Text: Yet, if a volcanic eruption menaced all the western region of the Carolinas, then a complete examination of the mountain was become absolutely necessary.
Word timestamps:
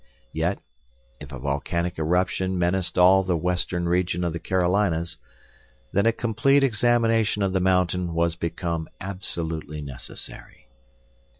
Yet, 0.31 0.57
if 1.19 1.31
a 1.31 1.37
volcanic 1.37 1.99
eruption 1.99 2.57
menaced 2.57 2.97
all 2.97 3.21
the 3.21 3.37
western 3.37 3.87
region 3.87 4.23
of 4.23 4.33
the 4.33 4.39
Carolinas, 4.39 5.19
then 5.93 6.07
a 6.07 6.11
complete 6.11 6.63
examination 6.63 7.43
of 7.43 7.53
the 7.53 7.59
mountain 7.59 8.15
was 8.15 8.35
become 8.35 8.87
absolutely 8.99 9.79
necessary. 9.83 10.67